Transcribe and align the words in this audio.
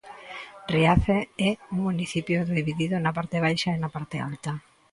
Riace 0.73 1.17
é 1.49 1.51
un 1.73 1.79
municipio 1.87 2.37
dividido 2.57 2.95
na 2.99 3.15
parte 3.17 3.37
baixa 3.45 3.69
e 3.73 3.81
na 3.83 3.93
parte 3.95 4.15
alta. 4.29 4.51